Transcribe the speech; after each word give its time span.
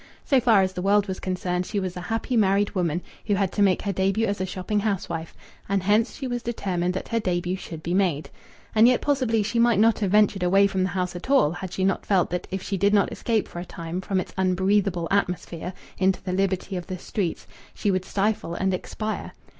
So 0.25 0.39
far 0.39 0.63
as 0.63 0.73
the 0.73 0.81
world 0.81 1.07
was 1.07 1.19
concerned, 1.19 1.67
she 1.67 1.79
was 1.79 1.95
a 1.95 2.01
happy 2.01 2.35
married 2.35 2.71
woman, 2.73 3.03
who 3.27 3.35
had 3.35 3.51
to 3.51 3.61
make 3.61 3.83
her 3.83 3.93
debut 3.93 4.25
as 4.25 4.41
a 4.41 4.47
shopping 4.47 4.79
housewife, 4.79 5.35
and 5.69 5.83
hence 5.83 6.15
she 6.15 6.25
was 6.25 6.41
determined 6.41 6.95
that 6.95 7.09
her 7.09 7.19
debut 7.19 7.55
should 7.55 7.83
be 7.83 7.93
made.... 7.93 8.31
And 8.73 8.87
yet, 8.87 9.01
possibly 9.01 9.43
she 9.43 9.59
might 9.59 9.77
not 9.77 9.99
have 9.99 10.09
ventured 10.09 10.41
away 10.41 10.65
from 10.65 10.81
the 10.81 10.89
house 10.89 11.15
at 11.15 11.29
all, 11.29 11.51
had 11.51 11.71
she 11.71 11.83
not 11.83 12.03
felt 12.03 12.31
that 12.31 12.47
if 12.49 12.63
she 12.63 12.77
did 12.77 12.95
not 12.95 13.11
escape 13.11 13.47
for 13.47 13.59
a 13.59 13.63
time 13.65 14.01
from 14.01 14.19
its 14.19 14.33
unbreathable 14.39 15.07
atmosphere 15.11 15.71
into 15.99 16.19
the 16.23 16.33
liberty 16.33 16.75
of 16.77 16.87
the 16.87 16.97
streets, 16.97 17.45
she 17.75 17.91
would 17.91 18.03
stifle 18.03 18.55
and 18.55 18.73
expire. 18.73 19.33